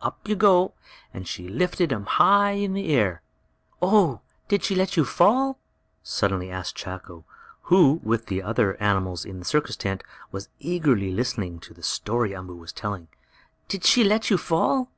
[0.00, 0.72] "Up you go!"
[1.12, 3.22] and she lifted him high in the air.
[3.82, 5.58] "Oh, did she let you fall?"
[6.00, 7.24] suddenly asked Chako,
[7.62, 12.30] who, with the other animals in the circus tent, was eagerly listening to the story
[12.32, 13.08] Umboo was telling.
[13.66, 14.92] "Did she let you fall?"